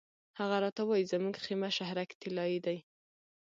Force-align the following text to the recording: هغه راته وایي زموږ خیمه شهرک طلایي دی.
هغه 0.39 0.55
راته 0.63 0.81
وایي 0.87 1.09
زموږ 1.13 1.35
خیمه 1.45 1.69
شهرک 1.77 2.09
طلایي 2.21 2.59
دی. 2.65 2.77